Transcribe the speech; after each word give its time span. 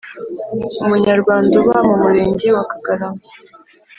Umunyarwanda 0.83 1.53
uba 1.61 1.77
mu 1.87 1.95
murenge 2.01 2.47
wa 2.55 2.63
kagarama 2.71 3.21